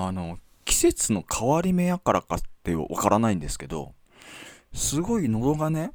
[0.00, 3.94] あの季節の変わり目やからかってわからないんですけど
[4.72, 5.90] すごい喉がね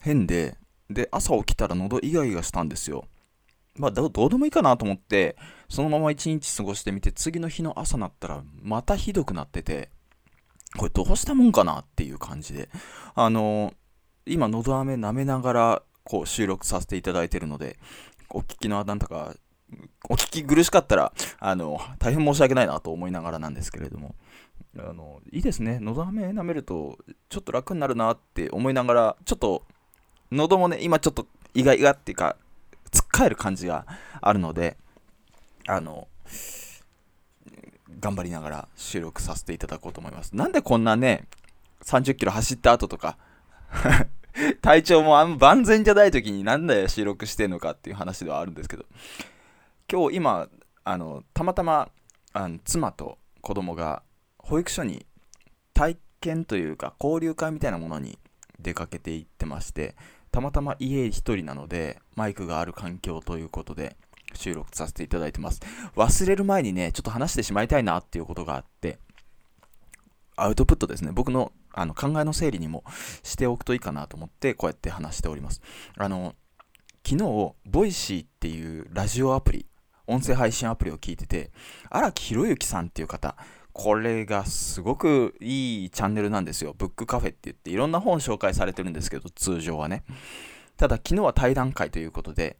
[0.00, 0.56] 変で
[0.88, 3.04] で朝起きたら喉イガイガしたんですよ。
[3.76, 5.36] まあどうでもいいかなと思って
[5.68, 9.90] そのまま一日過ごしてみて次の日の朝になったらまたひどくなってて
[10.76, 12.68] これどうしたもんかなっていう感じで。
[13.16, 13.74] あの
[14.24, 17.78] 今喉飴舐めながらこう収録させていただいてるので
[18.30, 19.34] お聞きのあなたが
[20.08, 24.14] お聞き苦しかったらあの大変申し訳ないなと思いながらなんですけれども。
[24.78, 25.78] あのいいですね。
[25.80, 29.64] 喉飴舐めるとちょっと楽になるなって思いながらちょっと
[30.30, 32.36] 喉もね今ちょっと意外がっていうか
[32.90, 33.86] つっかえる感じが
[34.20, 34.76] あるので
[35.66, 36.06] あの
[37.98, 40.36] 頑張りながら収録させていただこうと思います。
[40.36, 41.26] なんでこんなね
[41.82, 43.16] 30キロ走った後とか
[44.62, 48.84] 体調もあん万全じゃない時になんで収録してんのかっていう話ではあるんですけど。
[49.90, 50.48] 今日今
[50.84, 51.88] あのたまたま
[52.34, 54.02] あの妻と子供が
[54.36, 55.06] 保育所に
[55.72, 58.18] 体験というか交流会みたいなものに
[58.60, 59.96] 出かけていってまして
[60.30, 63.96] たまたま家1人なのでマイクがある環境ということで
[64.34, 65.60] 収録させていただいてます。
[65.96, 68.98] 忘れる前にねちょっと話してしまいたいなっていうことがあって
[70.36, 71.12] アウトプットですね。
[71.12, 72.84] 僕のあの考えの整理にも
[73.22, 75.62] しておくといいかなと思ってこうやって話しております。
[75.96, 76.34] あの
[77.06, 79.67] 昨日 Voicy っていうラジオアプリ
[80.08, 81.50] 音声配信アプリを聞いてて
[81.90, 83.36] 荒木博行さんっていう方
[83.78, 86.74] これがすごくいいチャンネルなんですよ。
[86.76, 90.02] ブックカフェって言っていろんな本紹介されてるんですけど、通常はね。
[90.76, 92.56] ただ昨日は対談会ということで、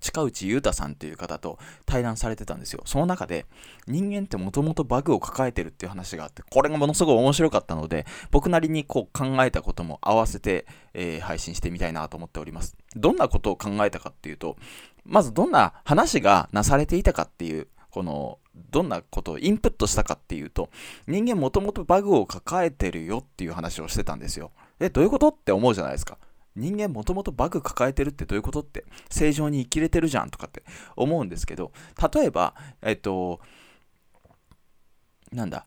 [0.00, 2.82] 近内悠太さんという方と対談されてたんですよ。
[2.84, 3.46] その中で
[3.86, 12.76] 人間ってもともとバグを抱えてるっていう話があって、これがものすごい面白かったので、僕なりにこう考えたことも合わせて、えー、配信してみたいなと思っております。
[12.94, 14.56] どんなことを考えたかっていうと、
[15.04, 18.38] まずどんな話がなされていたかっていうこの
[18.70, 20.70] どんなことをインプットしたかっていうと
[21.06, 24.52] 人間もともとバグを抱えてるよっていう話をしてたんですよ。
[24.80, 26.18] えどういうことって思うじゃないですか。
[26.54, 30.62] 人間もともとバグ抱えてるってどういうことって正常に生きれてるじゃんとかって
[30.96, 31.72] 思うんですけど
[32.12, 33.40] 例えばえっと
[35.30, 35.66] なんだ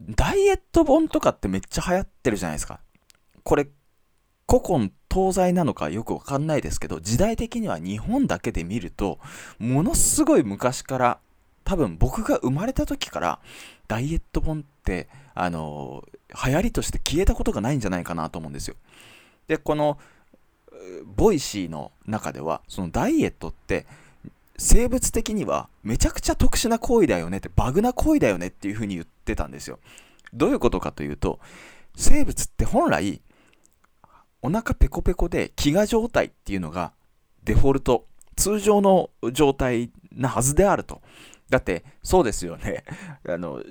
[0.00, 2.80] ダイエット本とかってめっちゃ流行ってるじゃないですか。
[3.44, 3.68] これ
[4.48, 9.18] 古今東西なのかよくわかんないですけど時代的には日本だけで見ると
[9.58, 11.18] ものすごい昔から
[11.64, 13.38] 多分僕が生まれた時から
[13.88, 16.04] ダイエット本ってあの
[16.46, 18.76] 流行りとして消えたことがないんじゃないかなと思うんですよ。
[19.48, 19.98] でこの
[21.04, 23.86] Voicy の中ではそのダイエットって
[24.56, 29.78] 生物的にはめちゃくちゃ特殊な行為だよねってバグな行為だよねっていうふうに言ってたんですよ。
[30.34, 31.38] どういうことかというと
[31.96, 33.20] 生物って本来
[34.42, 36.92] お腹ペコペコで飢餓状態っていうのが
[37.44, 38.06] デフォルト、
[38.36, 41.00] 通常の状態なはずであると。
[41.50, 42.84] だってそうですよね。
[43.28, 43.62] あの、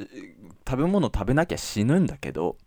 [0.68, 2.58] 食べ物食べなきゃ死ぬんだけど、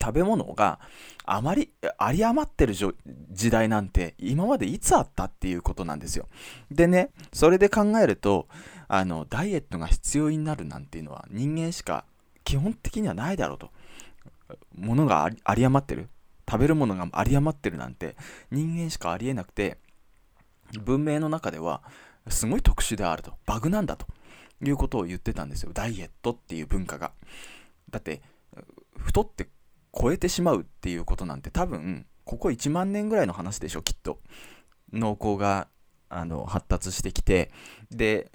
[0.00, 0.80] 食べ物が
[1.24, 6.28] あまり有り余ってる時代なんて今までいつあったっていうことなんですよ。
[6.70, 8.48] でね、それで考えると、
[8.86, 12.04] あの、ダイエットが必要になるなんていうのは人間しか
[12.44, 13.70] 基本的にはないだろうと。
[14.74, 16.08] 物が有り余ってる。
[16.48, 18.16] 食べるものが有り余ってるなんて
[18.50, 19.78] 人間しかありえなくて
[20.80, 21.82] 文明の中では
[22.28, 24.06] すごい特殊であるとバグなんだと
[24.62, 25.70] いうことを言ってたんですよ。
[25.72, 27.12] ダイエットっていう文化が。
[27.90, 28.22] だって
[28.96, 29.48] 太って
[29.98, 34.20] 超えてしまうっていうことなんて多分ここ1万年ぐらいの話でしょきっと。
[34.92, 35.68] 農耕が
[36.08, 37.50] あの発達してきて
[37.90, 38.30] で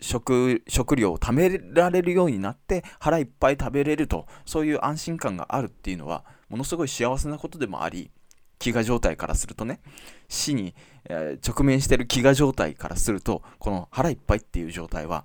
[0.00, 8.10] 食食料を貯められるようになって腹いっぱい食べれるとそういう安心感があるっていうのはものすごい幸せなことでもあり
[8.58, 9.80] 飢餓状態からするとね
[10.28, 10.74] 死に、
[11.08, 15.24] えー、直面してる飢餓状態からするとこの腹いっぱいっていう状態は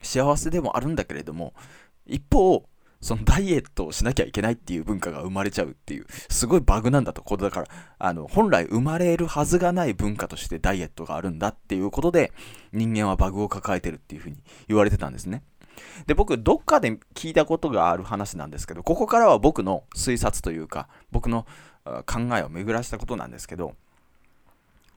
[0.00, 1.52] 幸せでもあるんだけれども
[2.06, 2.64] 一方
[3.02, 7.66] そのダイエットをしなきゃいけないっていう文化が生まれちゃうっていうすごいバグなんだとこれだから
[7.98, 12.32] あの本来生まれるはずがない文化としてダイエットがあるんだっていうことで
[12.72, 14.36] 人間はバグを抱えてるっていうふうに
[14.68, 15.42] 言われてたんですね。
[16.06, 21.46] で、僕、どっかで聞いたことがある話なんですけど、ここからは僕の推察というか、僕の
[21.84, 23.74] 考えを巡らしたことなんですけど、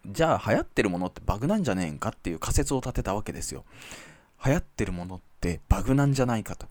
[0.06, 3.66] じゃあ流行ってるものってバグなんじゃねえんかっていう仮説を立てたわけですよ。
[4.46, 6.68] 流行ってるものってバグなんじゃないかと。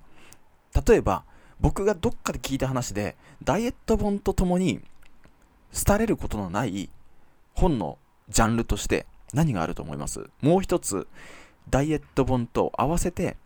[0.86, 1.24] 例えば、
[1.60, 4.80] 僕がどっかで聞いた話で、ダイエット本とともに、
[5.86, 6.90] 廃れることのない
[7.54, 7.98] 本の
[8.28, 10.30] ジャンルとして何があると思います？
[10.40, 11.08] もう一つ、
[11.68, 13.36] ダイエット本と合わせて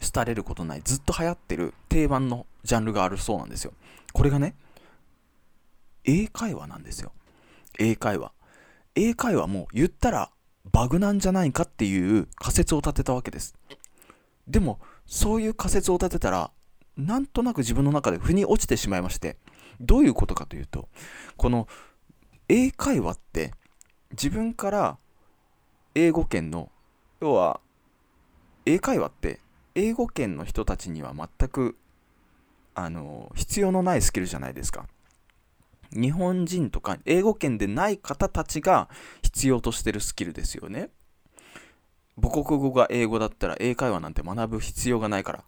[0.00, 3.72] 廃れることないずっと流行ってる定番のジャンルがあるそうなんですよ。
[4.12, 4.54] これがね
[6.04, 7.12] 英会話なんですよ。
[7.78, 8.32] 英会話。
[8.94, 10.30] 英会話も言ったら
[10.72, 13.54] バグなんじゃないかっていう仮説を立てたわけです。
[14.46, 16.50] でもそういう仮説を立てたら
[16.96, 19.36] なんとなく自分の中で腑に落ちてしまいまして
[19.80, 20.88] どういうことかというと
[21.36, 21.68] この
[22.48, 23.52] 英会話って
[24.10, 24.98] 自分から
[25.94, 26.70] 英語圏の
[27.20, 27.60] 要は
[28.66, 29.40] 英会話って
[29.78, 31.76] 英語圏の人たちには全く
[32.74, 34.86] あの必要のないスキルじゃないですか。
[35.92, 38.88] 日本人とか英語圏でない方たちが
[39.22, 40.90] 必要としてるスキルですよね。
[42.20, 45.44] 母国語が英語だったら英会話なんて学ぶ必要がないから。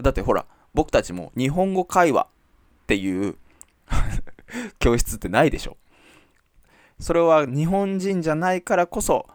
[0.00, 3.36] だってほら僕たちも日本語会話っていう
[4.78, 5.76] 教室ってないでしょ。
[7.00, 9.26] それは日本人じゃないからこそ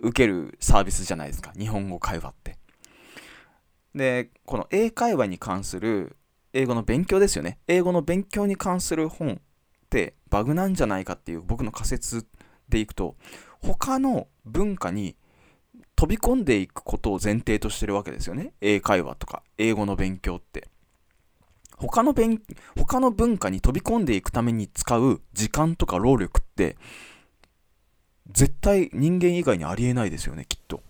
[0.00, 1.52] 受けるサービスじゃないですか。
[1.58, 2.53] 日本語会話って。
[3.94, 6.16] でこの英会話に関する
[6.52, 7.58] 英語の勉強ですよね。
[7.68, 9.38] 英語の勉強に関する本っ
[9.90, 12.26] てバグなんじゃないかっていう僕の仮説
[12.68, 13.16] でいくと
[13.60, 15.16] 他の文化に
[15.96, 18.52] 飛び込んでいくことを前提としてるわけですよね。
[18.60, 20.68] 英会話とか英語の勉強って。
[21.76, 22.40] 他の勉
[22.76, 26.76] 他の文化に飛び込んでいくために使う時間とか労力って
[28.30, 30.82] 絶対人間以外にありえないですよねきっと。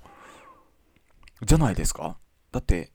[1.43, 2.19] じゃないですか。
[2.53, 2.93] だって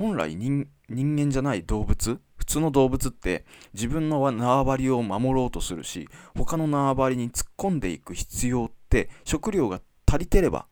[0.00, 2.22] 本来人間じゃない動物？
[2.38, 3.44] 普通の動物って
[3.74, 10.64] 自分の縄張りを守ろうとするし他の縄張りに突っ込んでいく必要って食料が足りてれば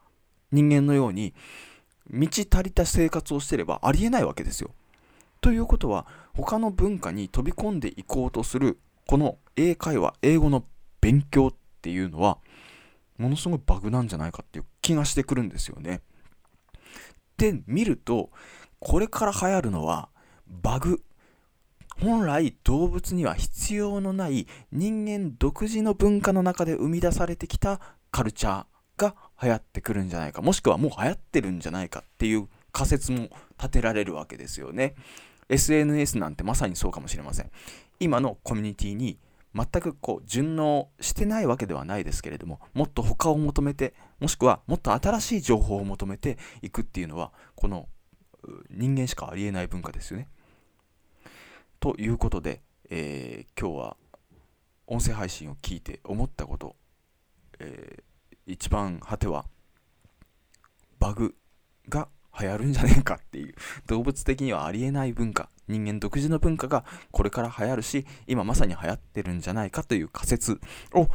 [0.51, 1.35] 人間のように
[2.09, 4.71] 満ち足りた生活をしてればありえないわけですよ。
[5.43, 10.65] ということは他の文化に飛び込んでいこうとするこの英会話英語の
[11.03, 12.39] 勉強っていうのは
[13.19, 16.01] ものすごいバグなんじゃないかっていう気がしてくるんですよね。
[17.37, 18.31] で見ると
[18.81, 20.09] これから流行るのは
[20.47, 21.03] バグ。
[22.01, 27.81] 本来動物には必要のない人間独自の文化の中で生み出されてきた
[28.13, 28.65] カルチャー
[28.97, 30.41] が流行ってくるんじゃないか。
[30.41, 34.95] もしくはもう流行ってるんじゃないかっていう仮説も立てられるわけですよね。
[35.49, 37.51] SNS なんてまさにそうかもしれません。
[37.99, 39.19] 今のコミュニティに
[39.55, 47.89] 全くこう順応してないわけではないですけれどももっと他を求めてもしくはもっと新しい情報を求めていくっていうのはこの
[48.71, 50.29] 人間しかありえない文化ですよね。
[51.81, 53.97] ということで、えー、今日は
[54.87, 56.75] 音声配信を聞いて思ったこと、
[57.59, 59.45] えー、一番果ては
[60.99, 61.35] バグ
[61.89, 62.09] が
[62.41, 63.55] 流行るんじゃねえかっていう
[63.87, 70.61] 動物的にはありえない文化人間独自の文化がこれから流行るし今まさに流行ってるんじゃないかという仮説
[70.95, 71.09] を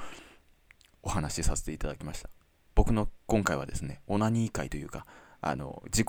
[1.02, 2.30] お話しさせていただきました
[2.76, 5.06] 僕の今回はですねオナニー会というか
[5.42, 6.08] あの自己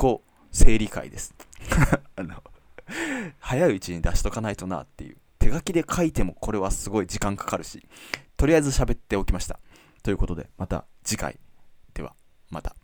[0.55, 1.35] 整理会です。
[2.17, 2.43] あの
[3.41, 5.17] 早いうちに出しとかないとなっていう。
[5.39, 7.87] 手書きで書いてもこれはすごい時間かかるし
[8.39, 9.59] とりあえず喋っておきました。
[10.03, 11.39] ということでまた次回。
[11.93, 12.15] では
[12.51, 12.75] また。